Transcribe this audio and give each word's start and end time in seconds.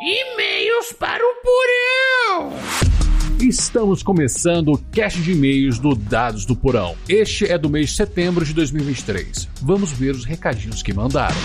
E-mails 0.00 0.92
para 0.98 1.22
o 1.22 1.34
Porão! 1.36 2.52
Estamos 3.40 4.02
começando 4.02 4.72
o 4.72 4.78
cast 4.90 5.22
de 5.22 5.30
e-mails 5.30 5.78
do 5.78 5.94
Dados 5.94 6.44
do 6.44 6.56
Porão. 6.56 6.96
Este 7.08 7.46
é 7.46 7.56
do 7.56 7.70
mês 7.70 7.90
de 7.90 7.96
setembro 7.96 8.44
de 8.44 8.52
2023. 8.54 9.48
Vamos 9.62 9.92
ver 9.92 10.10
os 10.10 10.24
recadinhos 10.24 10.82
que 10.82 10.92
mandaram. 10.92 11.36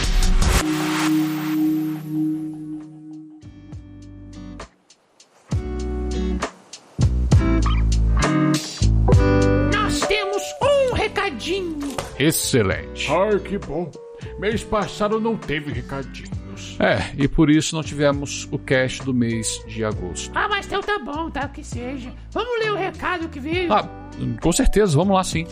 Nós 9.71 9.99
temos 10.07 10.43
um 10.63 10.93
recadinho. 10.95 11.95
Excelente. 12.17 13.11
Ai, 13.11 13.37
que 13.37 13.59
bom. 13.59 13.91
Mês 14.39 14.63
passado 14.63 15.19
não 15.19 15.37
teve 15.37 15.71
É, 16.79 17.13
e 17.17 17.27
por 17.27 17.49
isso 17.49 17.75
não 17.75 17.83
tivemos 17.83 18.47
o 18.51 18.57
cast 18.57 19.03
do 19.03 19.13
mês 19.13 19.63
de 19.67 19.83
agosto. 19.83 20.31
Ah, 20.35 20.47
mas 20.49 20.65
então 20.65 20.81
tá 20.81 20.99
bom, 20.99 21.29
tá? 21.29 21.47
Que 21.47 21.63
seja. 21.63 22.11
Vamos 22.31 22.59
ler 22.59 22.71
o 22.71 22.75
recado 22.75 23.29
que 23.29 23.39
veio. 23.39 23.71
Ah, 23.73 23.87
com 24.41 24.51
certeza, 24.51 24.95
vamos 24.95 25.13
lá 25.13 25.23
sim. 25.23 25.45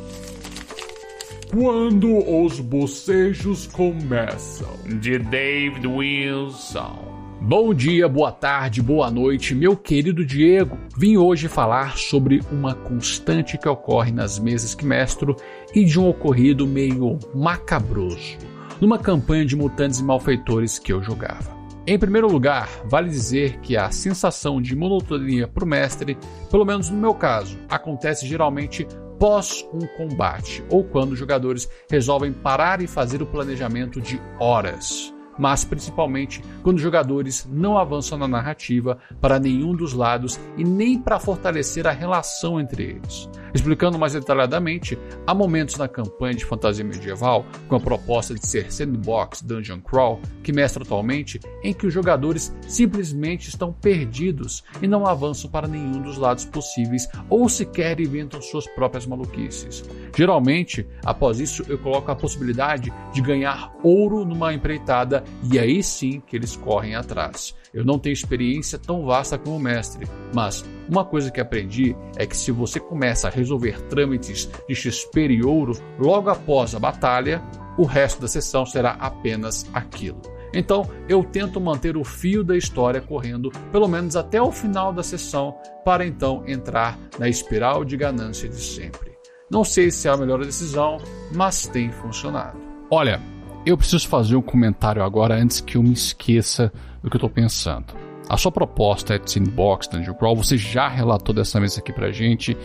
Quando 1.52 2.18
os 2.44 2.60
bocejos 2.60 3.68
começam. 3.68 4.68
De 5.00 5.18
David 5.18 5.88
Wilson. 5.88 7.18
Bom 7.40 7.74
dia, 7.74 8.10
boa 8.10 8.32
tarde, 8.32 8.82
boa 8.82 9.12
noite, 9.12 9.54
meu 9.54 9.78
querido 9.78 10.26
Diego. 10.26 10.78
Vim 10.98 11.18
hoje 11.18 11.48
falar 11.48 11.96
sobre 11.98 12.42
uma 12.52 12.74
constante 12.74 13.58
que 13.58 13.70
ocorre 13.70 14.12
nas 14.12 14.40
mesas 14.40 14.74
que 14.74 14.86
mestro 14.86 15.36
e 15.74 15.86
de 15.86 16.00
um 16.00 16.10
ocorrido 16.10 16.66
meio 16.66 17.20
macabroso 17.34 18.38
numa 18.82 18.98
campanha 18.98 19.46
de 19.46 19.56
mutantes 19.56 20.00
e 20.00 20.04
malfeitores 20.04 20.80
que 20.80 20.92
eu 20.92 21.02
jogava. 21.02 21.56
Em 21.86 21.98
primeiro 21.98 22.30
lugar, 22.30 22.70
vale 22.86 23.10
dizer 23.10 23.60
que 23.60 23.78
a 23.78 23.90
sensação 23.92 24.62
de 24.62 24.76
monotonia 24.76 25.48
para 25.48 25.64
o 25.64 25.68
mestre, 25.68 26.18
pelo 26.52 26.66
menos 26.66 26.90
no 26.90 26.98
meu 26.98 27.14
caso, 27.14 27.58
acontece 27.70 28.28
geralmente 28.28 28.86
pós 29.18 29.66
um 29.74 29.88
combate 29.96 30.64
ou 30.70 30.84
quando 30.84 31.14
os 31.14 31.20
jogadores 31.20 31.70
resolvem 31.90 32.34
parar 32.34 32.82
e 32.82 32.88
fazer 32.88 33.22
o 33.22 33.26
planejamento 33.26 34.02
de 34.02 34.22
horas 34.40 35.14
mas 35.38 35.64
principalmente 35.64 36.42
quando 36.64 36.78
os 36.78 36.82
jogadores 36.82 37.48
não 37.52 37.78
avançam 37.78 38.18
na 38.18 38.28
narrativa 38.28 38.98
para 39.22 39.40
nenhum 39.40 39.76
dos 39.76 39.94
lados 39.94 40.40
e 40.58 40.64
nem 40.64 41.00
para 41.00 41.20
fortalecer 41.20 41.88
a 41.88 41.92
relação 41.92 42.60
entre 42.60 42.84
eles. 42.84 43.30
Explicando 43.54 43.98
mais 43.98 44.14
detalhadamente, 44.14 44.98
há 45.26 45.34
momentos 45.34 45.78
na 45.78 45.88
campanha 45.88 46.36
de 46.36 46.46
fantasia 46.46 46.84
medieval, 46.84 47.46
com 47.68 47.76
a 47.76 47.80
proposta 47.80 48.34
de 48.34 48.46
ser 48.46 48.72
sandbox 48.72 49.42
dungeon 49.42 49.80
crawl, 49.80 50.20
que 50.44 50.54
mestra 50.54 50.84
atualmente, 50.84 51.40
em 51.64 51.74
que 51.74 51.88
os 51.88 51.94
jogadores 51.94 52.56
simplesmente 52.68 53.50
estão 53.50 53.72
perdidos 53.72 54.64
e 54.82 54.88
não 54.88 55.06
avançam 55.06 55.50
para 55.50 55.68
nenhum 55.68 56.02
dos 56.02 56.18
lados 56.18 56.46
possíveis 56.46 57.08
ou 57.30 57.48
sequer 57.50 58.00
inventam 58.00 58.42
suas 58.42 58.68
próprias 58.68 59.06
maluquices. 59.06 59.84
Geralmente, 60.16 60.88
após 61.06 61.40
isso, 61.40 61.64
eu 61.68 61.78
coloco 61.78 62.12
a 62.12 62.16
possibilidade 62.16 62.92
de 63.14 63.22
ganhar 63.22 63.74
ouro 63.84 64.26
numa 64.26 64.54
empreitada 64.54 65.24
e 65.52 65.58
aí 65.60 65.82
sim 65.82 66.22
que 66.26 66.36
eles 66.36 66.56
correm 66.56 66.96
atrás. 66.96 67.56
Eu 67.74 67.86
não 67.86 68.00
tenho 68.00 68.14
experiência 68.14 68.80
tão 68.80 69.06
vasta 69.06 69.38
como 69.38 69.60
mestre, 69.60 70.08
mas 70.34 70.66
uma 70.90 71.04
coisa 71.04 71.30
que 71.30 71.42
aprendi 71.42 71.96
é 72.16 72.26
que 72.26 72.36
se 72.36 72.52
você 72.52 72.80
começa 72.80 73.28
a 73.28 73.32
resolver 73.32 73.82
trâmites 73.84 74.50
de 74.68 74.76
XP 74.76 75.28
e 75.28 75.44
ouro 75.44 75.78
logo 76.00 76.30
após 76.30 76.74
a 76.74 76.80
batalha, 76.80 77.42
o 77.78 77.84
resto 77.84 78.22
da 78.22 78.28
sessão 78.28 78.66
será 78.66 78.92
apenas 78.92 79.66
aquilo. 79.74 80.22
Então 80.54 80.90
eu 81.10 81.24
tento 81.24 81.60
manter 81.60 81.98
o 81.98 82.04
fio 82.04 82.44
da 82.44 82.58
história 82.58 83.02
correndo 83.02 83.52
pelo 83.72 83.88
menos 83.88 84.16
até 84.16 84.42
o 84.42 84.52
final 84.52 84.94
da 84.94 85.04
sessão 85.04 85.56
para 85.84 86.06
então 86.06 86.44
entrar 86.48 86.98
na 87.20 87.28
espiral 87.28 87.84
de 87.84 87.98
ganância 87.98 88.48
de 88.48 88.60
sempre. 88.60 89.12
Não 89.52 89.64
sei 89.64 89.92
se 89.92 90.08
é 90.08 90.12
a 90.12 90.18
melhor 90.18 90.44
decisão, 90.44 90.98
mas 91.34 91.68
tem 91.68 91.92
funcionado. 91.92 92.58
Olha, 92.90 93.22
eu 93.66 93.78
preciso 93.78 94.08
fazer 94.08 94.36
um 94.36 94.42
comentário 94.42 95.04
agora 95.04 95.36
antes 95.36 95.62
que 95.62 95.78
eu 95.78 95.84
me 95.84 95.94
esqueça 95.94 96.72
do 97.02 97.10
que 97.10 97.16
eu 97.16 97.20
estou 97.20 97.30
pensando. 97.30 98.07
A 98.30 98.36
sua 98.36 98.52
proposta 98.52 99.16
é 99.16 99.20
de 99.20 99.32
Sandbox 99.32 99.88
Dungeon 99.88 100.14
Crawl, 100.14 100.36
você 100.36 100.58
já 100.58 100.90
relatou 100.90 101.34
dessa 101.34 101.60
mesa 101.62 101.80
aqui 101.80 101.94
pra 101.94 102.12
gente, 102.12 102.58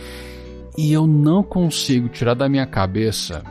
e 0.77 0.91
eu 0.91 1.07
não 1.07 1.41
consigo 1.41 2.09
tirar 2.09 2.33
da 2.33 2.49
minha 2.49 2.65
cabeça 2.65 3.41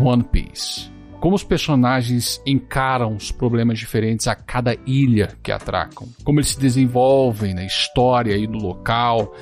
One 0.00 0.22
Piece. 0.22 0.90
Como 1.18 1.34
os 1.34 1.42
personagens 1.42 2.40
encaram 2.46 3.14
os 3.14 3.32
problemas 3.32 3.78
diferentes 3.78 4.26
a 4.28 4.34
cada 4.34 4.74
ilha 4.86 5.36
que 5.42 5.50
atracam, 5.52 6.08
como 6.24 6.38
eles 6.38 6.50
se 6.50 6.60
desenvolvem 6.60 7.52
na 7.52 7.64
história 7.64 8.36
e 8.36 8.46
no 8.46 8.56
local. 8.56 9.34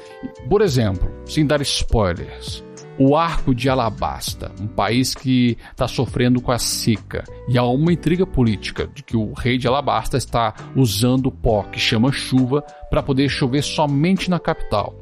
Por 0.49 0.61
exemplo, 0.61 1.09
sem 1.25 1.47
dar 1.47 1.61
spoilers, 1.61 2.65
o 2.99 3.17
arco 3.17 3.55
de 3.55 3.69
Alabasta, 3.69 4.51
um 4.61 4.67
país 4.67 5.15
que 5.15 5.57
está 5.71 5.87
sofrendo 5.87 6.41
com 6.41 6.51
a 6.51 6.59
seca, 6.59 7.25
e 7.49 7.57
há 7.57 7.63
uma 7.63 7.93
intriga 7.93 8.27
política 8.27 8.89
de 8.93 9.03
que 9.03 9.17
o 9.17 9.33
rei 9.33 9.57
de 9.57 9.69
Alabasta 9.69 10.17
está 10.17 10.53
usando 10.75 11.31
pó 11.31 11.63
que 11.63 11.79
chama 11.79 12.11
chuva 12.11 12.63
para 12.91 13.03
poder 13.03 13.29
chover 13.29 13.63
somente 13.63 14.29
na 14.29 14.41
capital. 14.41 14.95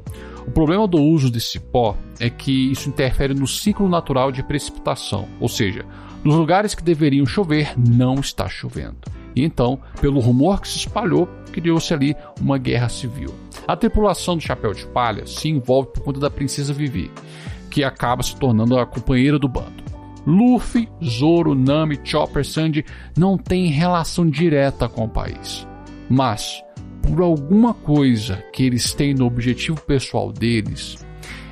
O 0.45 0.51
problema 0.51 0.87
do 0.87 1.01
uso 1.01 1.29
desse 1.29 1.59
pó 1.59 1.97
é 2.19 2.29
que 2.29 2.71
isso 2.71 2.87
interfere 2.87 3.33
no 3.33 3.47
ciclo 3.47 3.89
natural 3.89 4.31
de 4.31 4.43
precipitação, 4.43 5.27
ou 5.41 5.49
seja, 5.49 5.83
nos 6.23 6.35
lugares 6.35 6.73
que 6.73 6.83
deveriam 6.83 7.25
chover 7.25 7.73
não 7.77 8.15
está 8.15 8.47
chovendo. 8.47 8.97
E 9.35 9.43
então, 9.43 9.79
pelo 9.99 10.19
rumor 10.19 10.61
que 10.61 10.67
se 10.67 10.77
espalhou, 10.77 11.27
criou-se 11.51 11.93
ali 11.93 12.15
uma 12.39 12.57
guerra 12.57 12.89
civil. 12.89 13.33
A 13.67 13.75
tripulação 13.75 14.37
do 14.37 14.41
Chapéu 14.41 14.73
de 14.73 14.85
Palha 14.87 15.27
se 15.27 15.49
envolve 15.49 15.89
por 15.89 16.01
conta 16.01 16.19
da 16.19 16.29
princesa 16.29 16.73
Vivi, 16.73 17.11
que 17.77 17.83
acaba 17.83 18.23
se 18.23 18.35
tornando 18.35 18.75
a 18.79 18.87
companheira 18.87 19.37
do 19.37 19.47
bando. 19.47 19.83
Luffy, 20.25 20.89
Zoro, 21.03 21.53
Nami, 21.53 21.99
Chopper, 22.03 22.43
Sandy 22.43 22.83
não 23.15 23.37
têm 23.37 23.67
relação 23.67 24.27
direta 24.27 24.89
com 24.89 25.05
o 25.05 25.07
país. 25.07 25.67
Mas, 26.09 26.63
por 27.03 27.21
alguma 27.21 27.75
coisa 27.75 28.43
que 28.51 28.65
eles 28.65 28.95
têm 28.95 29.13
no 29.13 29.27
objetivo 29.27 29.79
pessoal 29.81 30.31
deles, 30.31 30.97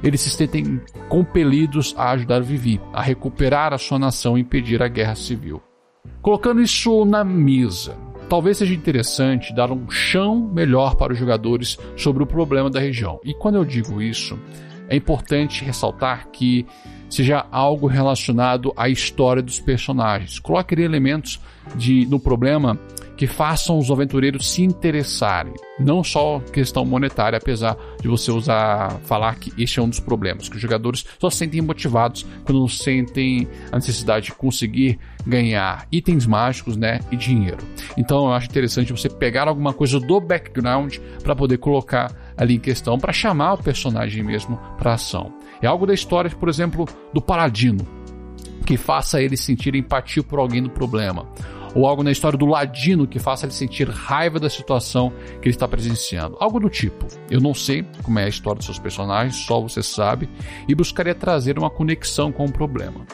eles 0.01 0.21
se 0.21 0.31
sentem 0.31 0.81
compelidos 1.09 1.93
a 1.95 2.09
ajudar 2.13 2.41
Vivi 2.41 2.81
a 2.91 3.03
recuperar 3.03 3.71
a 3.71 3.77
sua 3.77 3.99
nação 3.99 4.35
e 4.35 4.41
impedir 4.41 4.81
a 4.81 4.87
guerra 4.87 5.13
civil. 5.13 5.61
Colocando 6.23 6.59
isso 6.59 7.05
na 7.05 7.23
mesa, 7.23 7.95
talvez 8.27 8.57
seja 8.57 8.73
interessante 8.73 9.53
dar 9.53 9.71
um 9.71 9.91
chão 9.91 10.49
melhor 10.51 10.95
para 10.95 11.13
os 11.13 11.19
jogadores 11.19 11.77
sobre 11.95 12.23
o 12.23 12.27
problema 12.27 12.67
da 12.67 12.79
região. 12.79 13.19
E 13.23 13.31
quando 13.31 13.57
eu 13.57 13.63
digo 13.63 14.01
isso, 14.01 14.39
é 14.89 14.95
importante 14.95 15.63
ressaltar 15.63 16.29
que 16.31 16.65
seja 17.09 17.45
algo 17.51 17.87
relacionado 17.87 18.73
à 18.75 18.89
história 18.89 19.41
dos 19.41 19.59
personagens. 19.59 20.39
Coloque 20.39 20.75
elementos 20.75 21.39
de, 21.75 22.05
no 22.07 22.19
problema 22.19 22.79
que 23.15 23.27
façam 23.27 23.77
os 23.77 23.89
aventureiros 23.89 24.51
se 24.51 24.61
interessarem, 24.61 25.53
não 25.79 26.03
só 26.03 26.39
questão 26.39 26.85
monetária, 26.85 27.37
apesar 27.37 27.77
de 28.01 28.07
você 28.07 28.31
usar 28.31 28.91
falar 29.05 29.35
que 29.35 29.53
este 29.61 29.79
é 29.79 29.81
um 29.81 29.89
dos 29.89 29.99
problemas, 29.99 30.49
que 30.49 30.55
os 30.55 30.61
jogadores 30.61 31.05
só 31.19 31.29
se 31.29 31.37
sentem 31.37 31.61
motivados 31.61 32.25
quando 32.43 32.67
sentem 32.67 33.47
a 33.71 33.77
necessidade 33.77 34.25
de 34.25 34.33
conseguir 34.33 34.99
ganhar 35.25 35.87
itens 35.91 36.25
mágicos, 36.25 36.75
né, 36.75 36.99
e 37.11 37.15
dinheiro. 37.15 37.57
Então 37.97 38.25
eu 38.25 38.33
acho 38.33 38.49
interessante 38.49 38.91
você 38.91 39.09
pegar 39.09 39.47
alguma 39.47 39.73
coisa 39.73 39.99
do 39.99 40.19
background 40.19 40.97
para 41.23 41.35
poder 41.35 41.57
colocar 41.57 42.11
ali 42.37 42.55
em 42.55 42.59
questão 42.59 42.97
para 42.97 43.13
chamar 43.13 43.53
o 43.53 43.63
personagem 43.63 44.23
mesmo 44.23 44.57
para 44.77 44.93
ação. 44.93 45.33
É 45.61 45.67
algo 45.67 45.85
da 45.85 45.93
história, 45.93 46.29
por 46.29 46.49
exemplo, 46.49 46.85
do 47.13 47.21
Paladino, 47.21 47.85
que 48.65 48.77
faça 48.77 49.21
ele 49.21 49.37
sentir 49.37 49.75
empatia 49.75 50.23
por 50.23 50.39
alguém 50.39 50.61
no 50.61 50.69
problema. 50.69 51.27
Ou 51.75 51.85
algo 51.85 52.03
na 52.03 52.11
história 52.11 52.39
do 52.39 52.45
Ladino 52.45 53.05
que 53.05 53.19
faça 53.19 53.45
ele 53.45 53.53
sentir 53.53 53.89
raiva 53.89 54.39
da 54.39 54.49
situação 54.49 55.11
que 55.41 55.49
ele 55.49 55.55
está 55.55 55.67
presenciando. 55.67 56.37
Algo 56.39 56.57
do 56.57 56.69
tipo. 56.69 57.05
Eu 57.29 57.41
não 57.41 57.53
sei 57.53 57.85
como 58.01 58.17
é 58.17 58.23
a 58.23 58.29
história 58.29 58.57
dos 58.57 58.65
seus 58.65 58.79
personagens, 58.79 59.35
só 59.35 59.59
você 59.59 59.83
sabe, 59.83 60.29
e 60.69 60.73
buscaria 60.73 61.13
trazer 61.13 61.59
uma 61.59 61.69
conexão 61.69 62.31
com 62.31 62.45
o 62.45 62.51
problema. 62.51 63.05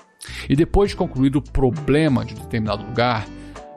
E 0.48 0.56
depois 0.56 0.92
de 0.92 0.96
concluído 0.96 1.38
o 1.38 1.42
problema 1.42 2.24
de 2.24 2.36
determinado 2.36 2.86
lugar, 2.86 3.26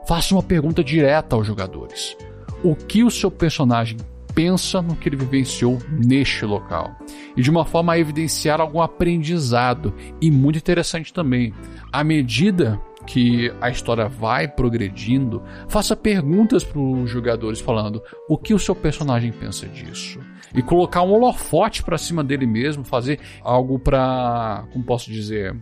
faça 0.07 0.35
uma 0.35 0.43
pergunta 0.43 0.83
direta 0.83 1.35
aos 1.35 1.47
jogadores. 1.47 2.15
O 2.63 2.75
que 2.75 3.03
o 3.03 3.09
seu 3.09 3.31
personagem 3.31 3.97
pensa 4.35 4.81
no 4.81 4.95
que 4.95 5.09
ele 5.09 5.15
vivenciou 5.15 5.79
neste 5.89 6.45
local. 6.45 6.95
E 7.35 7.41
de 7.41 7.49
uma 7.49 7.65
forma 7.65 7.93
a 7.93 7.99
evidenciar 7.99 8.59
algum 8.59 8.81
aprendizado. 8.81 9.93
E 10.21 10.29
muito 10.29 10.59
interessante 10.59 11.13
também, 11.13 11.53
à 11.91 12.03
medida 12.03 12.79
que 13.07 13.53
a 13.61 13.69
história 13.69 14.07
vai 14.07 14.47
progredindo, 14.47 15.41
faça 15.67 15.95
perguntas 15.95 16.63
para 16.63 16.79
os 16.79 17.09
jogadores 17.09 17.59
falando 17.59 18.01
o 18.27 18.37
que 18.37 18.53
o 18.53 18.59
seu 18.59 18.75
personagem 18.75 19.31
pensa 19.31 19.67
disso. 19.67 20.19
E 20.53 20.61
colocar 20.61 21.01
um 21.03 21.11
holofote 21.11 21.83
para 21.83 21.97
cima 21.97 22.23
dele 22.23 22.45
mesmo, 22.45 22.83
fazer 22.83 23.19
algo 23.41 23.77
para, 23.77 24.65
como 24.71 24.83
posso 24.83 25.11
dizer, 25.11 25.55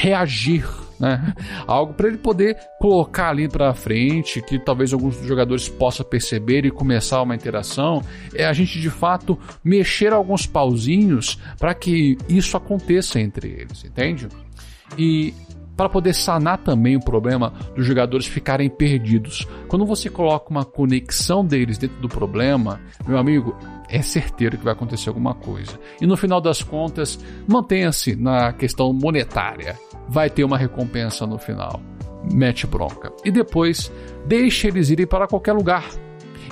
reagir, 0.00 0.64
né? 0.98 1.34
Algo 1.66 1.92
para 1.92 2.08
ele 2.08 2.16
poder 2.16 2.56
colocar 2.78 3.28
ali 3.28 3.48
para 3.48 3.74
frente, 3.74 4.40
que 4.40 4.58
talvez 4.58 4.92
alguns 4.92 5.16
jogadores 5.26 5.68
possam 5.68 6.06
perceber 6.06 6.64
e 6.64 6.70
começar 6.70 7.20
uma 7.22 7.34
interação, 7.34 8.02
é 8.34 8.46
a 8.46 8.52
gente 8.52 8.80
de 8.80 8.88
fato 8.88 9.38
mexer 9.62 10.12
alguns 10.12 10.46
pauzinhos 10.46 11.38
para 11.58 11.74
que 11.74 12.16
isso 12.28 12.56
aconteça 12.56 13.20
entre 13.20 13.48
eles, 13.48 13.84
entende? 13.84 14.28
E 14.96 15.34
para 15.76 15.88
poder 15.88 16.14
sanar 16.14 16.58
também 16.58 16.96
o 16.96 17.00
problema 17.00 17.52
dos 17.74 17.86
jogadores 17.86 18.26
ficarem 18.26 18.68
perdidos. 18.68 19.46
Quando 19.68 19.86
você 19.86 20.10
coloca 20.10 20.50
uma 20.50 20.64
conexão 20.64 21.44
deles 21.44 21.78
dentro 21.78 21.98
do 22.00 22.08
problema, 22.08 22.80
meu 23.06 23.16
amigo, 23.16 23.56
é 23.90 24.02
certeiro 24.02 24.56
que 24.56 24.64
vai 24.64 24.72
acontecer 24.72 25.08
alguma 25.08 25.34
coisa. 25.34 25.78
E 26.00 26.06
no 26.06 26.16
final 26.16 26.40
das 26.40 26.62
contas, 26.62 27.18
mantenha-se 27.48 28.14
na 28.14 28.52
questão 28.52 28.92
monetária. 28.92 29.76
Vai 30.08 30.30
ter 30.30 30.44
uma 30.44 30.56
recompensa 30.56 31.26
no 31.26 31.38
final. 31.38 31.80
Mete 32.32 32.66
bronca. 32.66 33.12
E 33.24 33.30
depois, 33.30 33.92
deixe 34.26 34.68
eles 34.68 34.90
irem 34.90 35.06
para 35.06 35.26
qualquer 35.26 35.52
lugar 35.52 35.84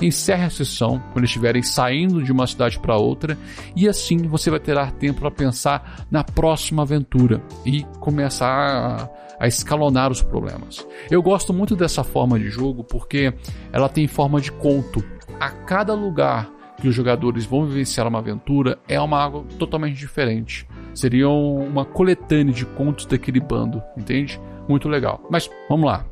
encerre 0.01 0.45
a 0.45 0.51
sessão 0.51 1.03
quando 1.13 1.25
estiverem 1.25 1.61
saindo 1.61 2.23
de 2.23 2.31
uma 2.31 2.47
cidade 2.47 2.79
para 2.79 2.97
outra 2.97 3.37
e 3.75 3.89
assim 3.89 4.17
você 4.29 4.49
vai 4.49 4.61
ter 4.61 4.77
tempo 4.93 5.21
para 5.21 5.31
pensar 5.31 6.07
na 6.09 6.23
próxima 6.23 6.83
aventura 6.83 7.43
e 7.67 7.85
começar 7.99 8.49
a, 8.49 9.11
a 9.41 9.49
escalonar 9.49 10.13
os 10.13 10.23
problemas. 10.23 10.87
Eu 11.11 11.21
gosto 11.21 11.53
muito 11.53 11.75
dessa 11.75 12.05
forma 12.05 12.39
de 12.39 12.49
jogo 12.49 12.85
porque 12.85 13.35
ela 13.73 13.89
tem 13.89 14.07
forma 14.07 14.41
de 14.41 14.53
conto. 14.53 15.03
A 15.41 15.51
cada 15.51 15.95
lugar 15.95 16.49
que 16.81 16.89
os 16.89 16.95
jogadores 16.95 17.45
vão 17.45 17.67
vivenciar 17.67 18.07
uma 18.07 18.19
aventura 18.19 18.79
é 18.89 19.01
uma 19.01 19.23
água 19.23 19.45
totalmente 19.59 19.97
diferente. 19.97 20.67
Seriam 20.95 21.57
uma 21.57 21.85
coletânea 21.85 22.53
de 22.53 22.65
contos 22.65 23.07
daquele 23.07 23.41
bando, 23.41 23.83
entende? 23.97 24.41
Muito 24.69 24.89
legal. 24.89 25.21
Mas 25.31 25.51
vamos 25.69 25.87
lá. 25.87 26.05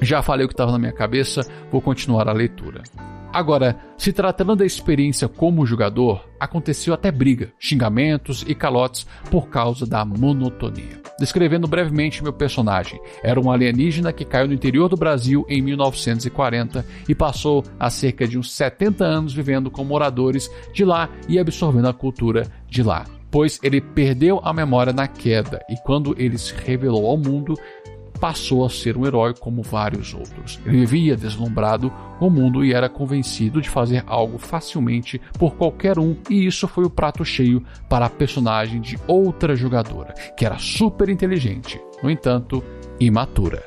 Já 0.00 0.22
falei 0.22 0.44
o 0.44 0.48
que 0.48 0.54
estava 0.54 0.72
na 0.72 0.78
minha 0.78 0.92
cabeça, 0.92 1.42
vou 1.70 1.80
continuar 1.80 2.28
a 2.28 2.32
leitura. 2.32 2.82
Agora, 3.32 3.78
se 3.96 4.12
tratando 4.12 4.54
da 4.54 4.66
experiência 4.66 5.26
como 5.26 5.64
jogador, 5.64 6.28
aconteceu 6.38 6.92
até 6.92 7.10
briga, 7.10 7.52
xingamentos 7.58 8.44
e 8.46 8.54
calotes 8.54 9.06
por 9.30 9.48
causa 9.48 9.86
da 9.86 10.04
monotonia. 10.04 11.01
Descrevendo 11.22 11.68
brevemente 11.68 12.20
meu 12.20 12.32
personagem, 12.32 13.00
era 13.22 13.40
um 13.40 13.48
alienígena 13.48 14.12
que 14.12 14.24
caiu 14.24 14.48
no 14.48 14.54
interior 14.54 14.88
do 14.88 14.96
Brasil 14.96 15.46
em 15.48 15.62
1940 15.62 16.84
e 17.08 17.14
passou 17.14 17.62
há 17.78 17.88
cerca 17.90 18.26
de 18.26 18.36
uns 18.36 18.50
70 18.50 19.04
anos 19.04 19.32
vivendo 19.32 19.70
com 19.70 19.84
moradores 19.84 20.50
de 20.72 20.84
lá 20.84 21.08
e 21.28 21.38
absorvendo 21.38 21.86
a 21.86 21.94
cultura 21.94 22.48
de 22.68 22.82
lá 22.82 23.06
pois 23.30 23.58
ele 23.62 23.80
perdeu 23.80 24.40
a 24.44 24.52
memória 24.52 24.92
na 24.92 25.08
queda 25.08 25.64
e 25.70 25.74
quando 25.86 26.14
ele 26.18 26.36
se 26.36 26.52
revelou 26.54 27.06
ao 27.06 27.16
mundo, 27.16 27.54
passou 28.22 28.64
a 28.64 28.70
ser 28.70 28.96
um 28.96 29.04
herói 29.04 29.34
como 29.34 29.64
vários 29.64 30.14
outros. 30.14 30.60
Ele 30.64 30.86
vivia 30.86 31.16
deslumbrado 31.16 31.92
com 32.20 32.28
o 32.28 32.30
mundo 32.30 32.64
e 32.64 32.72
era 32.72 32.88
convencido 32.88 33.60
de 33.60 33.68
fazer 33.68 34.04
algo 34.06 34.38
facilmente 34.38 35.20
por 35.36 35.56
qualquer 35.56 35.98
um, 35.98 36.14
e 36.30 36.46
isso 36.46 36.68
foi 36.68 36.84
o 36.84 36.90
prato 36.90 37.24
cheio 37.24 37.64
para 37.88 38.06
a 38.06 38.08
personagem 38.08 38.80
de 38.80 38.96
outra 39.08 39.56
jogadora, 39.56 40.14
que 40.36 40.46
era 40.46 40.56
super 40.56 41.08
inteligente, 41.08 41.80
no 42.00 42.08
entanto, 42.08 42.62
imatura. 43.00 43.60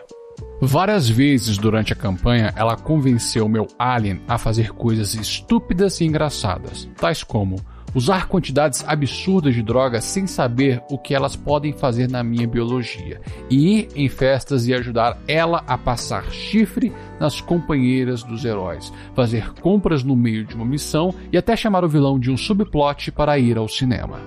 Várias 0.61 1.09
vezes 1.09 1.57
durante 1.57 1.91
a 1.91 1.97
campanha, 1.97 2.53
ela 2.55 2.77
convenceu 2.77 3.49
meu 3.49 3.67
alien 3.77 4.21
a 4.25 4.37
fazer 4.37 4.71
coisas 4.71 5.15
estúpidas 5.15 5.99
e 5.99 6.05
engraçadas, 6.05 6.89
tais 6.95 7.23
como 7.23 7.57
usar 7.95 8.27
quantidades 8.27 8.83
absurdas 8.85 9.55
de 9.55 9.63
drogas 9.63 10.03
sem 10.03 10.27
saber 10.27 10.83
o 10.91 10.97
que 10.97 11.15
elas 11.15 11.35
podem 11.35 11.71
fazer 11.71 12.09
na 12.09 12.21
minha 12.21 12.45
biologia, 12.45 13.21
e 13.49 13.79
ir 13.79 13.87
em 13.95 14.09
festas 14.09 14.67
e 14.67 14.73
ajudar 14.73 15.17
ela 15.27 15.63
a 15.65 15.77
passar 15.77 16.25
chifre 16.29 16.91
nas 17.19 17.39
companheiras 17.39 18.21
dos 18.21 18.43
heróis, 18.43 18.91
fazer 19.15 19.53
compras 19.61 20.03
no 20.03 20.15
meio 20.15 20.45
de 20.45 20.53
uma 20.53 20.65
missão 20.65 21.15
e 21.31 21.37
até 21.37 21.55
chamar 21.55 21.85
o 21.85 21.89
vilão 21.89 22.19
de 22.19 22.29
um 22.29 22.37
subplot 22.37 23.11
para 23.13 23.39
ir 23.39 23.57
ao 23.57 23.69
cinema. 23.69 24.19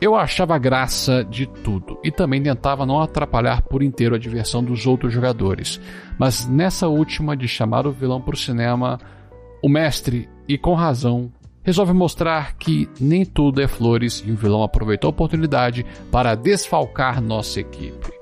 Eu 0.00 0.14
achava 0.14 0.56
graça 0.58 1.24
de 1.24 1.44
tudo 1.46 1.98
e 2.04 2.10
também 2.10 2.40
tentava 2.40 2.86
não 2.86 3.00
atrapalhar 3.00 3.62
por 3.62 3.82
inteiro 3.82 4.14
a 4.14 4.18
diversão 4.18 4.62
dos 4.62 4.86
outros 4.86 5.12
jogadores, 5.12 5.80
mas 6.16 6.46
nessa 6.46 6.86
última 6.86 7.36
de 7.36 7.48
chamar 7.48 7.84
o 7.84 7.90
vilão 7.90 8.20
para 8.20 8.34
o 8.34 8.38
cinema, 8.38 9.00
o 9.60 9.68
mestre, 9.68 10.28
e 10.46 10.56
com 10.56 10.74
razão, 10.74 11.32
resolve 11.62 11.92
mostrar 11.92 12.56
que 12.56 12.88
nem 13.00 13.24
tudo 13.24 13.60
é 13.60 13.68
flores 13.68 14.22
e 14.26 14.30
o 14.30 14.36
vilão 14.36 14.62
aproveitou 14.62 15.08
a 15.08 15.10
oportunidade 15.10 15.84
para 16.10 16.34
desfalcar 16.34 17.20
nossa 17.20 17.60
equipe. 17.60 18.18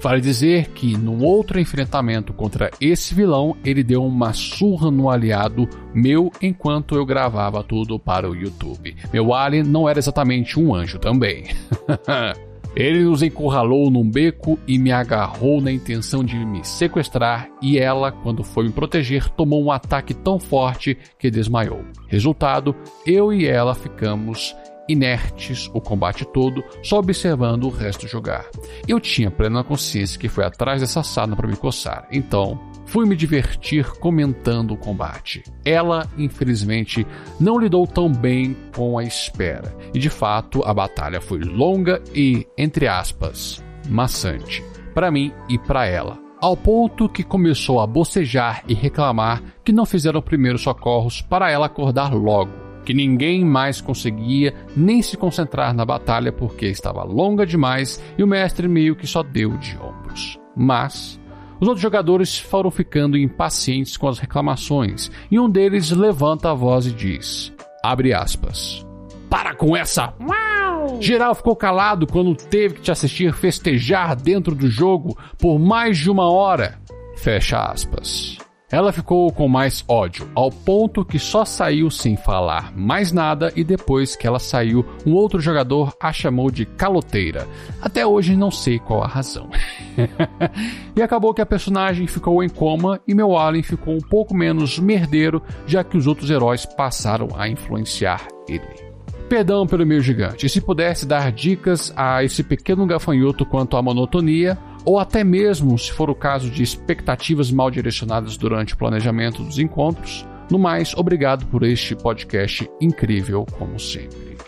Vale 0.00 0.20
dizer 0.20 0.68
que 0.68 0.96
num 0.96 1.24
outro 1.24 1.58
enfrentamento 1.58 2.32
contra 2.32 2.70
esse 2.80 3.14
vilão, 3.14 3.56
ele 3.64 3.82
deu 3.82 4.04
uma 4.04 4.32
surra 4.32 4.90
no 4.90 5.10
aliado 5.10 5.68
meu 5.92 6.30
enquanto 6.40 6.94
eu 6.94 7.04
gravava 7.04 7.64
tudo 7.64 7.98
para 7.98 8.30
o 8.30 8.34
YouTube. 8.34 8.96
Meu 9.12 9.34
alien 9.34 9.64
não 9.64 9.88
era 9.88 9.98
exatamente 9.98 10.58
um 10.58 10.72
anjo 10.72 11.00
também. 11.00 11.46
Ele 12.76 13.02
nos 13.04 13.22
encurralou 13.22 13.90
num 13.90 14.08
beco 14.08 14.58
e 14.66 14.78
me 14.78 14.92
agarrou 14.92 15.60
na 15.60 15.72
intenção 15.72 16.22
de 16.22 16.36
me 16.36 16.64
sequestrar, 16.64 17.48
e 17.60 17.78
ela, 17.78 18.12
quando 18.12 18.44
foi 18.44 18.64
me 18.64 18.72
proteger, 18.72 19.28
tomou 19.30 19.62
um 19.64 19.72
ataque 19.72 20.14
tão 20.14 20.38
forte 20.38 20.96
que 21.18 21.30
desmaiou. 21.30 21.84
Resultado: 22.06 22.74
eu 23.06 23.32
e 23.32 23.46
ela 23.46 23.74
ficamos 23.74 24.54
inertes 24.88 25.70
o 25.74 25.80
combate 25.80 26.24
todo, 26.24 26.64
só 26.82 26.98
observando 26.98 27.64
o 27.64 27.70
resto 27.70 28.08
jogar. 28.08 28.46
Eu 28.86 28.98
tinha 28.98 29.30
plena 29.30 29.62
consciência 29.62 30.18
que 30.18 30.28
foi 30.28 30.44
atrás 30.44 30.80
dessa 30.80 31.02
sala 31.02 31.36
para 31.36 31.46
me 31.46 31.56
coçar, 31.56 32.08
então 32.10 32.58
fui 32.88 33.06
me 33.06 33.14
divertir 33.14 33.86
comentando 33.98 34.72
o 34.72 34.76
combate. 34.76 35.44
Ela, 35.64 36.08
infelizmente, 36.16 37.06
não 37.38 37.58
lidou 37.58 37.86
tão 37.86 38.10
bem 38.10 38.56
com 38.74 38.98
a 38.98 39.04
espera, 39.04 39.76
e 39.94 39.98
de 39.98 40.08
fato 40.08 40.62
a 40.64 40.72
batalha 40.72 41.20
foi 41.20 41.40
longa 41.40 42.02
e, 42.14 42.46
entre 42.56 42.88
aspas, 42.88 43.62
maçante, 43.88 44.64
para 44.94 45.10
mim 45.10 45.32
e 45.48 45.58
para 45.58 45.86
ela. 45.86 46.18
Ao 46.40 46.56
ponto 46.56 47.08
que 47.08 47.22
começou 47.22 47.80
a 47.80 47.86
bocejar 47.86 48.62
e 48.66 48.72
reclamar 48.72 49.42
que 49.62 49.72
não 49.72 49.84
fizeram 49.84 50.22
primeiros 50.22 50.62
socorros 50.62 51.20
para 51.20 51.50
ela 51.50 51.66
acordar 51.66 52.14
logo, 52.14 52.52
que 52.86 52.94
ninguém 52.94 53.44
mais 53.44 53.82
conseguia 53.82 54.54
nem 54.74 55.02
se 55.02 55.16
concentrar 55.16 55.74
na 55.74 55.84
batalha 55.84 56.32
porque 56.32 56.66
estava 56.66 57.02
longa 57.02 57.44
demais 57.44 58.02
e 58.16 58.22
o 58.22 58.26
mestre 58.26 58.66
meio 58.66 58.96
que 58.96 59.06
só 59.06 59.22
deu 59.22 59.58
de 59.58 59.76
ombros. 59.76 60.38
Mas 60.56 61.20
os 61.60 61.68
outros 61.68 61.82
jogadores 61.82 62.38
foram 62.38 62.70
ficando 62.70 63.16
impacientes 63.16 63.96
com 63.96 64.08
as 64.08 64.18
reclamações, 64.18 65.10
e 65.30 65.38
um 65.38 65.48
deles 65.48 65.90
levanta 65.90 66.50
a 66.50 66.54
voz 66.54 66.86
e 66.86 66.92
diz: 66.92 67.52
abre 67.82 68.12
aspas. 68.12 68.86
Para 69.28 69.54
com 69.54 69.76
essa! 69.76 70.14
Uau! 70.20 71.00
Geral 71.00 71.34
ficou 71.34 71.54
calado 71.54 72.06
quando 72.06 72.34
teve 72.34 72.76
que 72.76 72.80
te 72.80 72.90
assistir 72.90 73.32
festejar 73.34 74.16
dentro 74.16 74.54
do 74.54 74.68
jogo 74.68 75.16
por 75.38 75.58
mais 75.58 75.98
de 75.98 76.10
uma 76.10 76.30
hora. 76.30 76.78
Fecha 77.16 77.58
aspas. 77.58 78.38
Ela 78.70 78.92
ficou 78.92 79.32
com 79.32 79.48
mais 79.48 79.82
ódio, 79.88 80.28
ao 80.34 80.50
ponto 80.50 81.02
que 81.02 81.18
só 81.18 81.42
saiu 81.42 81.90
sem 81.90 82.18
falar 82.18 82.70
mais 82.76 83.10
nada 83.12 83.50
e 83.56 83.64
depois 83.64 84.14
que 84.14 84.26
ela 84.26 84.38
saiu, 84.38 84.84
um 85.06 85.14
outro 85.14 85.40
jogador 85.40 85.94
a 85.98 86.12
chamou 86.12 86.50
de 86.50 86.66
caloteira. 86.66 87.48
Até 87.80 88.06
hoje 88.06 88.36
não 88.36 88.50
sei 88.50 88.78
qual 88.78 89.02
a 89.02 89.06
razão. 89.06 89.48
e 90.94 91.00
acabou 91.00 91.32
que 91.32 91.40
a 91.40 91.46
personagem 91.46 92.06
ficou 92.06 92.42
em 92.44 92.48
coma 92.50 93.00
e 93.08 93.14
meu 93.14 93.38
alien 93.38 93.62
ficou 93.62 93.94
um 93.94 94.00
pouco 94.00 94.34
menos 94.34 94.78
merdeiro, 94.78 95.42
já 95.66 95.82
que 95.82 95.96
os 95.96 96.06
outros 96.06 96.28
heróis 96.28 96.66
passaram 96.66 97.28
a 97.38 97.48
influenciar 97.48 98.28
ele. 98.46 98.88
Perdão 99.30 99.66
pelo 99.66 99.86
meu 99.86 100.00
gigante, 100.00 100.48
se 100.48 100.60
pudesse 100.60 101.06
dar 101.06 101.32
dicas 101.32 101.92
a 101.96 102.22
esse 102.22 102.42
pequeno 102.42 102.86
gafanhoto 102.86 103.44
quanto 103.44 103.76
à 103.76 103.82
monotonia, 103.82 104.58
ou 104.84 104.98
até 104.98 105.22
mesmo, 105.22 105.78
se 105.78 105.92
for 105.92 106.10
o 106.10 106.14
caso 106.14 106.50
de 106.50 106.62
expectativas 106.62 107.50
mal 107.50 107.70
direcionadas 107.70 108.36
durante 108.36 108.74
o 108.74 108.76
planejamento 108.76 109.42
dos 109.42 109.58
encontros. 109.58 110.26
No 110.50 110.58
mais, 110.58 110.94
obrigado 110.94 111.46
por 111.46 111.62
este 111.62 111.94
podcast 111.94 112.68
incrível, 112.80 113.44
como 113.58 113.78
sempre. 113.78 114.38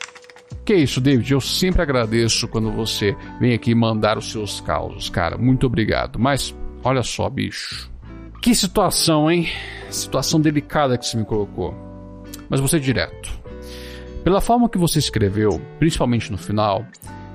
Que 0.65 0.75
isso, 0.75 1.01
David? 1.01 1.33
Eu 1.33 1.41
sempre 1.41 1.83
agradeço 1.83 2.47
quando 2.49 2.71
você 2.71 3.17
vem 3.41 3.53
aqui 3.53 3.75
mandar 3.75 4.17
os 4.17 4.31
seus 4.31 4.61
causos, 4.61 5.09
cara. 5.09 5.37
Muito 5.37 5.67
obrigado. 5.67 6.19
Mas, 6.19 6.55
olha 6.85 7.03
só, 7.03 7.29
bicho. 7.29 7.91
Que 8.41 8.55
situação, 8.55 9.31
hein? 9.31 9.49
Situação 9.91 10.41
delicada 10.41 10.97
que 10.97 11.05
você 11.05 11.17
me 11.17 11.25
colocou. 11.25 11.75
Mas 12.49 12.61
ser 12.71 12.81
direto. 12.81 13.41
Pela 14.25 14.41
forma 14.41 14.69
que 14.69 14.79
você 14.79 14.99
escreveu, 14.99 15.61
principalmente 15.79 16.31
no 16.31 16.39
final, 16.39 16.87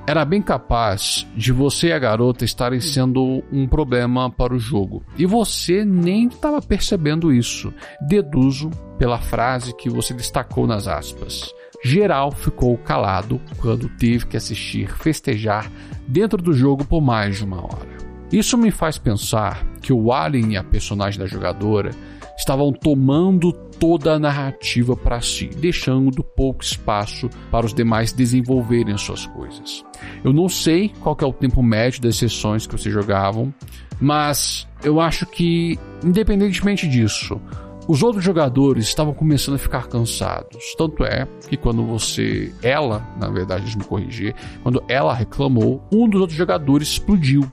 era 0.08 0.24
bem 0.24 0.42
capaz 0.42 1.26
de 1.36 1.52
você 1.52 1.88
e 1.88 1.94
a 1.94 2.00
garota 2.00 2.46
estarem 2.46 2.80
sendo 2.80 3.44
um 3.52 3.68
problema 3.68 4.30
para 4.30 4.54
o 4.54 4.60
jogo. 4.60 5.04
E 5.18 5.26
você 5.26 5.84
nem 5.84 6.28
estava 6.28 6.62
percebendo 6.62 7.34
isso. 7.34 7.74
Deduzo 8.08 8.70
pela 9.00 9.18
frase 9.18 9.76
que 9.76 9.90
você 9.90 10.14
destacou 10.14 10.68
nas 10.68 10.88
aspas. 10.88 11.52
geral 11.84 12.32
ficou 12.32 12.78
calado 12.78 13.42
quando 13.58 13.90
teve 13.90 14.26
que 14.26 14.38
assistir 14.38 14.90
festejar 14.90 15.72
dentro 16.08 16.42
do 16.42 16.54
jogo 16.54 16.86
por 16.86 17.02
mais 17.02 17.38
de 17.38 17.44
uma 17.44 17.64
hora. 17.64 17.96
Isso 18.32 18.58
me 18.58 18.72
faz 18.72 18.98
pensar 18.98 19.66
que 19.82 19.94
o 19.94 20.12
Alien 20.12 20.54
e 20.54 20.58
a 20.58 20.64
personagem 20.64 21.20
da 21.20 21.28
jogadora 21.28 21.92
estavam 22.38 22.72
tomando 22.72 23.52
toda 23.80 24.14
a 24.14 24.20
narrativa 24.20 24.96
para 24.96 25.22
si, 25.22 25.48
deixando 25.48 26.24
pouco 26.24 26.64
espaço 26.64 27.30
para 27.52 27.66
os 27.66 27.74
demais 27.74 28.12
desenvolverem 28.12 28.98
suas 28.98 29.26
coisas. 29.28 29.84
Eu 30.24 30.34
não 30.34 30.50
sei 30.50 30.90
qual 31.02 31.18
é 31.22 31.26
o 31.26 31.34
tempo 31.34 31.62
médio 31.62 32.02
das 32.02 32.18
sessões 32.18 32.66
que 32.66 32.78
vocês 32.78 32.94
jogavam, 32.94 33.54
mas 34.00 34.68
eu 34.84 35.00
acho 35.00 35.26
que, 35.26 35.80
independentemente 36.04 36.88
disso, 36.88 37.40
os 37.88 38.02
outros 38.02 38.24
jogadores 38.24 38.88
estavam 38.88 39.14
começando 39.14 39.56
a 39.56 39.60
ficar 39.60 39.88
cansados. 39.88 40.74
Tanto 40.78 41.06
é 41.06 41.28
que 41.48 41.56
quando 41.56 41.86
você, 41.86 42.54
ela, 42.64 43.08
na 43.20 43.30
verdade, 43.30 43.64
deixa 43.64 43.78
me 43.78 43.84
corrigir, 43.84 44.36
quando 44.64 44.84
ela 44.88 45.14
reclamou, 45.14 45.84
um 45.92 46.10
dos 46.10 46.20
outros 46.20 46.38
jogadores 46.38 46.90
explodiu. 46.90 47.50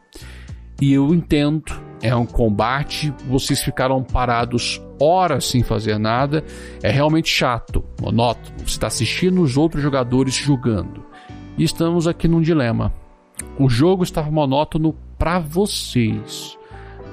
E 0.81 0.93
eu 0.93 1.15
entendo, 1.15 1.73
é 2.03 2.15
um 2.15 2.27
combate, 2.27 3.15
vocês 3.29 3.63
ficaram 3.63 4.03
parados 4.03 4.83
horas 5.01 5.47
sem 5.47 5.63
fazer 5.63 5.99
nada, 5.99 6.45
é 6.83 6.91
realmente 6.91 7.29
chato, 7.29 7.85
monótono. 8.01 8.57
Você 8.59 8.71
está 8.73 8.89
assistindo 8.89 9.41
os 9.41 9.57
outros 9.57 9.81
jogadores 9.81 10.35
jogando. 10.35 11.05
E 11.57 11.63
estamos 11.63 12.09
aqui 12.09 12.27
num 12.27 12.41
dilema. 12.41 12.93
O 13.59 13.69
jogo 13.69 14.03
estava 14.03 14.31
monótono 14.31 14.95
para 15.17 15.39
vocês, 15.39 16.59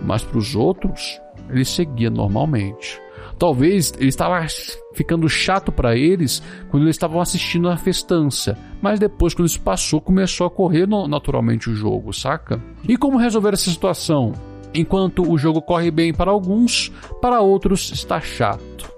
mas 0.01 0.23
para 0.23 0.37
os 0.37 0.55
outros 0.55 1.21
ele 1.49 1.65
seguia 1.65 2.09
normalmente. 2.09 2.99
Talvez 3.37 3.93
ele 3.97 4.09
estava 4.09 4.45
ficando 4.93 5.29
chato 5.29 5.71
para 5.71 5.95
eles 5.95 6.43
quando 6.69 6.83
eles 6.83 6.95
estavam 6.95 7.21
assistindo 7.21 7.69
a 7.69 7.77
festança, 7.77 8.57
mas 8.81 8.99
depois 8.99 9.33
quando 9.33 9.47
isso 9.47 9.61
passou 9.61 10.01
começou 10.01 10.45
a 10.45 10.51
correr 10.51 10.87
naturalmente 10.87 11.69
o 11.69 11.75
jogo, 11.75 12.11
saca? 12.11 12.61
E 12.87 12.97
como 12.97 13.17
resolver 13.17 13.53
essa 13.53 13.69
situação? 13.69 14.33
Enquanto 14.73 15.29
o 15.29 15.37
jogo 15.37 15.61
corre 15.61 15.89
bem 15.89 16.13
para 16.13 16.31
alguns, 16.31 16.91
para 17.21 17.41
outros 17.41 17.91
está 17.91 18.19
chato. 18.21 18.91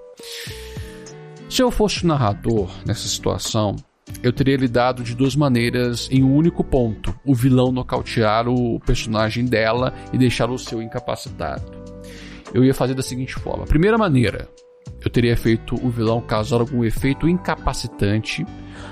Se 1.48 1.62
eu 1.62 1.70
fosse 1.70 2.04
o 2.04 2.06
narrador 2.06 2.70
nessa 2.86 3.06
situação, 3.06 3.76
eu 4.22 4.32
teria 4.32 4.56
lidado 4.56 5.02
de 5.02 5.14
duas 5.14 5.36
maneiras. 5.36 6.08
Em 6.10 6.22
um 6.22 6.34
único 6.34 6.64
ponto: 6.64 7.14
o 7.24 7.34
vilão 7.34 7.72
nocautear 7.72 8.48
o 8.48 8.80
personagem 8.80 9.44
dela 9.44 9.94
e 10.12 10.18
deixar 10.18 10.50
o 10.50 10.58
seu 10.58 10.82
incapacitado. 10.82 11.82
Eu 12.52 12.64
ia 12.64 12.74
fazer 12.74 12.94
da 12.94 13.02
seguinte 13.02 13.34
forma: 13.34 13.66
primeira 13.66 13.96
maneira, 13.96 14.48
eu 15.04 15.10
teria 15.10 15.36
feito 15.36 15.74
o 15.74 15.90
vilão 15.90 16.20
causar 16.20 16.60
algum 16.60 16.84
efeito 16.84 17.28
incapacitante, 17.28 18.46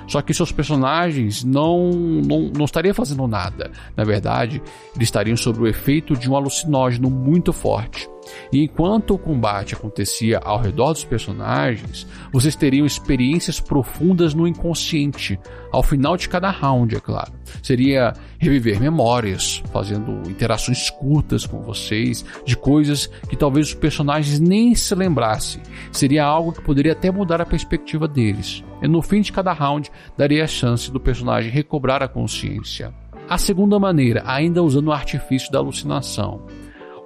só 0.06 0.20
que 0.22 0.34
seus 0.34 0.52
personagens 0.52 1.44
não, 1.44 1.90
não, 1.90 2.50
não 2.56 2.64
estariam 2.64 2.94
fazendo 2.94 3.26
nada. 3.26 3.70
Na 3.96 4.04
verdade, 4.04 4.62
eles 4.94 5.08
estariam 5.08 5.36
sob 5.36 5.60
o 5.60 5.66
efeito 5.66 6.16
de 6.16 6.30
um 6.30 6.36
alucinógeno 6.36 7.10
muito 7.10 7.52
forte. 7.52 8.08
E 8.52 8.64
enquanto 8.64 9.14
o 9.14 9.18
combate 9.18 9.74
acontecia 9.74 10.38
ao 10.38 10.60
redor 10.60 10.92
dos 10.92 11.04
personagens, 11.04 12.06
vocês 12.32 12.56
teriam 12.56 12.86
experiências 12.86 13.60
profundas 13.60 14.34
no 14.34 14.46
inconsciente, 14.46 15.38
ao 15.72 15.82
final 15.82 16.16
de 16.16 16.28
cada 16.28 16.50
round, 16.50 16.96
é 16.96 17.00
claro. 17.00 17.32
Seria 17.62 18.12
reviver 18.38 18.80
memórias, 18.80 19.62
fazendo 19.72 20.28
interações 20.28 20.90
curtas 20.90 21.46
com 21.46 21.60
vocês, 21.60 22.24
de 22.44 22.56
coisas 22.56 23.06
que 23.28 23.36
talvez 23.36 23.68
os 23.68 23.74
personagens 23.74 24.40
nem 24.40 24.74
se 24.74 24.94
lembrassem. 24.94 25.62
Seria 25.92 26.24
algo 26.24 26.52
que 26.52 26.62
poderia 26.62 26.92
até 26.92 27.10
mudar 27.10 27.40
a 27.40 27.46
perspectiva 27.46 28.08
deles. 28.08 28.64
E 28.82 28.88
no 28.88 29.02
fim 29.02 29.20
de 29.20 29.32
cada 29.32 29.52
round, 29.52 29.90
daria 30.16 30.44
a 30.44 30.48
chance 30.48 30.90
do 30.90 30.98
personagem 30.98 31.50
recobrar 31.50 32.02
a 32.02 32.08
consciência. 32.08 32.92
A 33.28 33.38
segunda 33.38 33.78
maneira, 33.78 34.24
ainda 34.26 34.62
usando 34.62 34.88
o 34.88 34.92
artifício 34.92 35.52
da 35.52 35.60
alucinação. 35.60 36.42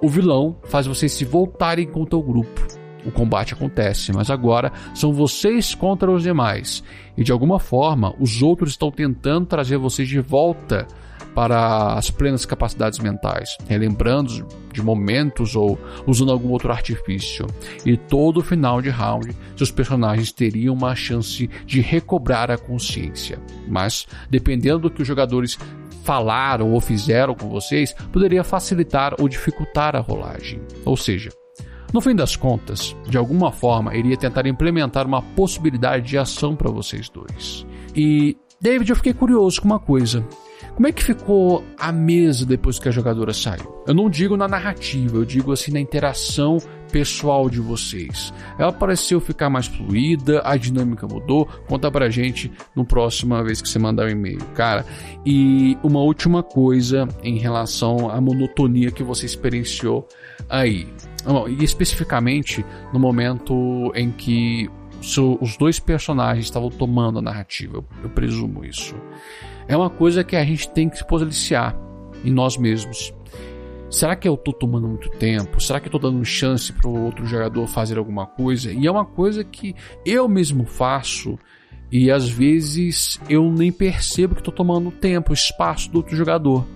O 0.01 0.09
vilão 0.09 0.57
faz 0.65 0.85
vocês 0.85 1.11
se 1.11 1.25
voltarem 1.25 1.87
contra 1.87 2.17
o 2.17 2.23
grupo. 2.23 2.61
O 3.05 3.11
combate 3.11 3.53
acontece, 3.53 4.11
mas 4.11 4.31
agora 4.31 4.71
são 4.93 5.13
vocês 5.13 5.75
contra 5.75 6.11
os 6.11 6.23
demais. 6.23 6.83
E 7.15 7.23
de 7.23 7.31
alguma 7.31 7.59
forma, 7.59 8.15
os 8.19 8.41
outros 8.41 8.71
estão 8.71 8.89
tentando 8.89 9.45
trazer 9.45 9.77
vocês 9.77 10.07
de 10.07 10.19
volta 10.19 10.87
para 11.35 11.93
as 11.93 12.09
plenas 12.09 12.45
capacidades 12.45 12.97
mentais, 12.99 13.57
relembrando 13.67 14.47
de 14.71 14.81
momentos 14.81 15.55
ou 15.55 15.77
usando 16.07 16.31
algum 16.31 16.49
outro 16.49 16.71
artifício. 16.71 17.45
E 17.85 17.97
todo 17.97 18.41
final 18.41 18.81
de 18.81 18.89
round, 18.89 19.35
seus 19.55 19.69
personagens 19.69 20.31
teriam 20.31 20.73
uma 20.73 20.95
chance 20.95 21.49
de 21.65 21.81
recobrar 21.81 22.49
a 22.49 22.57
consciência. 22.57 23.37
Mas, 23.67 24.07
dependendo 24.29 24.79
do 24.79 24.89
que 24.89 25.01
os 25.01 25.07
jogadores 25.07 25.59
falaram 26.05 26.71
ou 26.71 26.79
fizeram 26.79 27.33
com 27.33 27.49
vocês 27.49 27.93
poderia 28.13 28.43
facilitar 28.43 29.15
ou 29.19 29.27
dificultar 29.27 29.95
a 29.95 29.99
rolagem. 29.99 30.61
Ou 30.85 30.95
seja, 30.95 31.31
no 31.91 31.99
fim 31.99 32.15
das 32.15 32.35
contas, 32.35 32.95
de 33.09 33.17
alguma 33.17 33.51
forma, 33.51 33.95
iria 33.95 34.15
tentar 34.15 34.45
implementar 34.45 35.07
uma 35.07 35.21
possibilidade 35.21 36.07
de 36.07 36.17
ação 36.17 36.55
para 36.55 36.69
vocês 36.69 37.09
dois. 37.09 37.65
E, 37.95 38.37
David, 38.61 38.89
eu 38.89 38.95
fiquei 38.95 39.13
curioso 39.13 39.61
com 39.61 39.67
uma 39.67 39.79
coisa. 39.79 40.25
Como 40.75 40.87
é 40.87 40.91
que 40.91 41.03
ficou 41.03 41.63
a 41.79 41.91
mesa 41.91 42.45
depois 42.45 42.77
que 42.77 42.89
a 42.89 42.91
jogadora 42.91 43.33
saiu? 43.33 43.83
Eu 43.87 43.93
não 43.93 44.09
digo 44.09 44.35
na 44.35 44.47
narrativa, 44.47 45.15
eu 45.15 45.25
digo 45.25 45.51
assim 45.53 45.71
na 45.71 45.79
interação 45.79 46.57
pessoal 46.95 47.49
de 47.49 47.59
vocês. 47.59 48.33
Ela 48.57 48.71
pareceu 48.71 49.19
ficar 49.19 49.49
mais 49.49 49.67
fluida, 49.67 50.41
a 50.45 50.55
dinâmica 50.55 51.05
mudou. 51.05 51.45
Conta 51.67 51.91
pra 51.91 52.09
gente 52.09 52.49
no 52.73 52.85
próxima 52.85 53.43
vez 53.43 53.61
que 53.61 53.67
você 53.67 53.77
mandar 53.77 54.05
um 54.05 54.11
e-mail, 54.11 54.39
cara. 54.53 54.85
E 55.25 55.77
uma 55.83 55.99
última 55.99 56.41
coisa 56.41 57.05
em 57.21 57.37
relação 57.37 58.09
à 58.09 58.21
monotonia 58.21 58.91
que 58.91 59.03
você 59.03 59.25
experienciou 59.25 60.07
aí. 60.49 60.87
E 61.59 61.65
especificamente 61.65 62.65
no 62.93 62.99
momento 62.99 63.91
em 63.93 64.09
que 64.09 64.69
os 65.41 65.57
dois 65.57 65.79
personagens 65.79 66.45
estavam 66.45 66.69
tomando 66.69 67.19
a 67.19 67.21
narrativa, 67.21 67.83
eu 68.01 68.09
presumo 68.09 68.63
isso 68.63 68.95
é 69.67 69.75
uma 69.75 69.89
coisa 69.89 70.23
que 70.23 70.35
a 70.35 70.45
gente 70.45 70.69
tem 70.69 70.87
que 70.87 70.97
se 70.97 71.05
policiar 71.05 71.75
em 72.23 72.31
nós 72.31 72.55
mesmos. 72.55 73.13
Será 73.95 74.13
que 74.13 74.27
eu 74.27 74.33
estou 74.33 74.53
tomando 74.53 74.89
muito 74.89 75.09
tempo? 75.11 75.63
Será 75.63 75.79
que 75.79 75.85
eu 75.85 75.95
estou 75.95 76.11
dando 76.11 76.25
chance 76.25 76.73
para 76.73 76.89
outro 76.89 77.25
jogador 77.25 77.65
fazer 77.65 77.97
alguma 77.97 78.25
coisa? 78.27 78.69
E 78.69 78.85
é 78.85 78.91
uma 78.91 79.05
coisa 79.05 79.41
que 79.41 79.73
eu 80.05 80.27
mesmo 80.27 80.65
faço 80.65 81.39
e 81.89 82.11
às 82.11 82.27
vezes 82.27 83.21
eu 83.29 83.49
nem 83.49 83.71
percebo 83.71 84.35
que 84.35 84.41
estou 84.41 84.53
tomando 84.53 84.91
tempo, 84.91 85.31
espaço 85.31 85.89
do 85.89 85.99
outro 85.99 86.13
jogador 86.13 86.67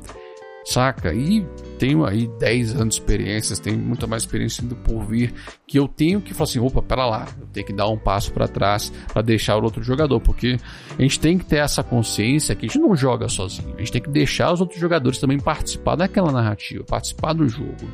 saca? 0.69 1.13
E 1.13 1.45
tenho 1.77 2.05
aí 2.05 2.27
10 2.39 2.75
anos 2.75 2.95
de 2.95 3.01
experiências, 3.01 3.59
tenho 3.59 3.77
muita 3.77 4.05
mais 4.05 4.23
experiência 4.23 4.63
do 4.63 4.75
por 4.75 5.05
vir, 5.05 5.33
que 5.65 5.79
eu 5.79 5.87
tenho 5.87 6.21
que 6.21 6.33
falar 6.33 6.49
assim, 6.49 6.59
opa, 6.59 6.81
pera 6.81 7.05
lá, 7.05 7.27
eu 7.39 7.47
tenho 7.47 7.65
que 7.65 7.73
dar 7.73 7.87
um 7.87 7.97
passo 7.97 8.31
para 8.31 8.47
trás 8.47 8.91
para 9.11 9.21
deixar 9.21 9.57
o 9.57 9.63
outro 9.63 9.81
jogador, 9.81 10.19
porque 10.19 10.57
a 10.97 11.01
gente 11.01 11.19
tem 11.19 11.37
que 11.37 11.45
ter 11.45 11.57
essa 11.57 11.81
consciência 11.81 12.55
que 12.55 12.65
a 12.65 12.69
gente 12.69 12.79
não 12.79 12.95
joga 12.95 13.27
sozinho, 13.29 13.73
a 13.75 13.79
gente 13.79 13.91
tem 13.91 14.01
que 14.01 14.09
deixar 14.09 14.51
os 14.51 14.59
outros 14.61 14.79
jogadores 14.79 15.19
também 15.19 15.39
participar 15.39 15.95
daquela 15.95 16.31
narrativa, 16.31 16.83
participar 16.83 17.33
do 17.33 17.47
jogo. 17.47 17.89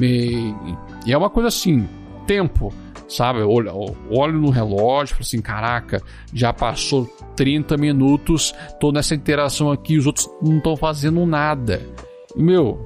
E, 0.00 0.54
e 1.06 1.12
é 1.12 1.18
uma 1.18 1.30
coisa 1.30 1.48
assim, 1.48 1.88
tempo 2.26 2.72
sabe? 3.08 3.40
Eu 3.40 3.50
olho, 3.50 3.96
olho 4.10 4.38
no 4.38 4.50
relógio, 4.50 5.14
falo 5.14 5.22
assim, 5.22 5.40
caraca, 5.40 6.02
já 6.32 6.52
passou 6.52 7.06
30 7.34 7.76
minutos, 7.76 8.54
tô 8.78 8.92
nessa 8.92 9.14
interação 9.14 9.72
aqui, 9.72 9.96
os 9.96 10.06
outros 10.06 10.28
não 10.42 10.58
estão 10.58 10.76
fazendo 10.76 11.24
nada. 11.24 11.82
E, 12.36 12.42
meu, 12.42 12.84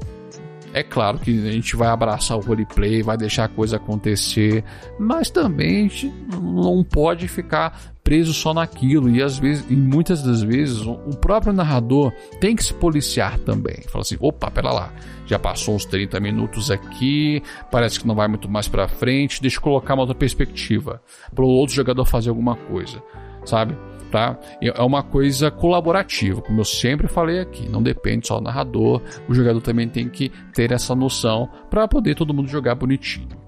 é 0.73 0.83
claro 0.83 1.19
que 1.19 1.31
a 1.47 1.53
gente 1.53 1.77
vai 1.77 1.89
abraçar 1.89 2.39
o 2.39 2.41
roleplay, 2.41 3.03
vai 3.03 3.17
deixar 3.17 3.45
a 3.45 3.49
coisa 3.49 3.77
acontecer, 3.77 4.65
mas 4.99 5.29
também 5.29 5.87
a 5.87 5.89
gente 5.89 6.13
não 6.41 6.83
pode 6.83 7.29
ficar 7.29 7.92
preso 8.13 8.35
só 8.35 8.53
naquilo 8.53 9.09
e 9.09 9.23
às 9.23 9.39
vezes, 9.39 9.65
e 9.71 9.75
muitas 9.75 10.23
das 10.23 10.43
vezes, 10.43 10.83
o 10.83 11.17
próprio 11.17 11.51
narrador 11.51 12.13
tem 12.39 12.55
que 12.55 12.63
se 12.63 12.75
policiar 12.75 13.39
também. 13.39 13.85
Fala 13.89 14.03
assim: 14.03 14.19
opa, 14.21 14.51
pera 14.51 14.71
lá, 14.71 14.93
já 15.25 15.39
passou 15.39 15.77
uns 15.77 15.87
30 15.87 16.21
minutos 16.21 16.71
aqui, 16.71 17.43
parece 17.71 17.99
que 17.99 18.07
não 18.07 18.15
vai 18.15 18.29
muito 18.29 18.51
mais 18.51 18.69
para 18.69 18.87
frente, 18.87 19.41
deixa 19.41 19.57
eu 19.57 19.63
colocar 19.63 19.95
uma 19.95 20.03
outra 20.03 20.15
perspectiva 20.15 21.01
para 21.35 21.43
o 21.43 21.49
outro 21.49 21.75
jogador 21.75 22.05
fazer 22.05 22.29
alguma 22.29 22.55
coisa, 22.55 23.03
sabe? 23.47 23.75
tá? 24.11 24.39
É 24.61 24.83
uma 24.83 25.03
coisa 25.03 25.51
colaborativa, 25.51 26.43
como 26.43 26.61
eu 26.61 26.67
sempre 26.67 27.09
falei 27.09 27.41
aqui, 27.41 27.67
não 27.67 27.83
depende 27.83 28.29
só 28.29 28.37
do 28.37 28.45
narrador, 28.45 29.01
o 29.27 29.33
jogador 29.33 29.63
também 29.63 29.89
tem 29.89 30.07
que 30.11 30.31
ter 30.53 30.71
essa 30.71 30.95
noção 30.95 31.49
para 31.71 31.89
poder 31.89 32.15
todo 32.15 32.35
mundo 32.35 32.47
jogar 32.47 32.75
bonitinho. 32.75 33.42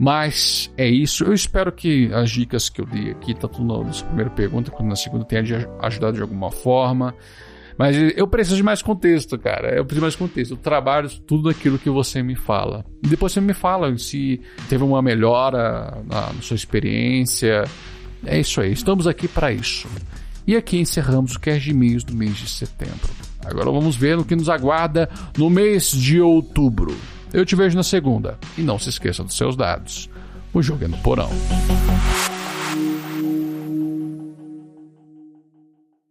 Mas 0.00 0.72
é 0.78 0.88
isso. 0.88 1.24
Eu 1.24 1.34
espero 1.34 1.70
que 1.70 2.10
as 2.14 2.30
dicas 2.30 2.70
que 2.70 2.80
eu 2.80 2.86
dei 2.86 3.10
aqui, 3.10 3.34
tanto 3.34 3.62
na 3.62 3.84
primeira 4.06 4.30
pergunta 4.30 4.70
quanto 4.70 4.88
na 4.88 4.96
segunda, 4.96 5.26
tenham 5.26 5.44
ajudado 5.78 6.14
de 6.14 6.22
alguma 6.22 6.50
forma. 6.50 7.14
Mas 7.76 7.96
eu 8.16 8.26
preciso 8.26 8.56
de 8.56 8.62
mais 8.62 8.80
contexto, 8.80 9.38
cara. 9.38 9.74
Eu 9.74 9.84
preciso 9.84 10.00
de 10.00 10.00
mais 10.00 10.16
contexto. 10.16 10.52
Eu 10.52 10.56
trabalho 10.56 11.10
tudo 11.26 11.50
aquilo 11.50 11.78
que 11.78 11.90
você 11.90 12.22
me 12.22 12.34
fala. 12.34 12.82
E 13.02 13.08
depois 13.08 13.32
você 13.32 13.42
me 13.42 13.52
fala 13.52 13.94
se 13.98 14.40
teve 14.70 14.82
uma 14.82 15.02
melhora 15.02 16.02
na, 16.06 16.32
na 16.32 16.40
sua 16.40 16.54
experiência, 16.54 17.64
É 18.24 18.40
isso 18.40 18.62
aí, 18.62 18.72
estamos 18.72 19.06
aqui 19.06 19.28
para 19.28 19.52
isso. 19.52 19.86
E 20.46 20.56
aqui 20.56 20.78
encerramos 20.78 21.34
o 21.34 21.40
Cast 21.40 21.60
de 21.60 21.72
e-mails 21.72 22.04
do 22.04 22.14
mês 22.14 22.36
de 22.36 22.48
setembro. 22.48 23.10
Agora 23.44 23.70
vamos 23.70 23.96
ver 23.96 24.18
o 24.18 24.24
que 24.24 24.34
nos 24.34 24.48
aguarda 24.48 25.10
no 25.36 25.50
mês 25.50 25.90
de 25.90 26.22
outubro. 26.22 26.96
Eu 27.32 27.44
te 27.44 27.54
vejo 27.54 27.76
na 27.76 27.82
segunda. 27.82 28.38
E 28.58 28.62
não 28.62 28.78
se 28.78 28.88
esqueça 28.88 29.22
dos 29.22 29.36
seus 29.36 29.56
dados. 29.56 30.08
O 30.52 30.62
jogo 30.62 30.84
é 30.84 30.88
no 30.88 30.98
porão. 30.98 31.30